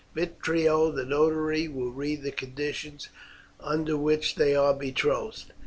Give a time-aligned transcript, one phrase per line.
[0.15, 3.09] Vitrio, the notary, will read the conditions
[3.59, 5.53] under which they are betrothed."